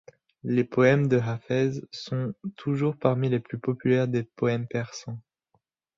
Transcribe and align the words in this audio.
Les 0.41 0.63
poèmes 0.63 1.07
de 1.07 1.17
Hafez 1.19 1.79
sont 1.91 2.33
toujours 2.55 2.97
parmi 2.97 3.29
les 3.29 3.39
plus 3.39 3.59
populaires 3.59 4.07
des 4.07 4.23
poèmes 4.23 4.65
persans. 4.67 5.21